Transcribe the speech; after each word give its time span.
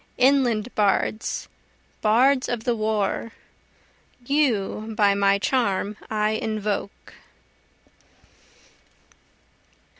inland 0.17 0.73
bards 0.73 1.47
bards 2.01 2.49
of 2.49 2.63
the 2.63 2.75
war! 2.75 3.33
You 4.25 4.95
by 4.97 5.13
my 5.13 5.37
charm 5.37 5.95
I 6.09 6.31
invoke. 6.31 7.13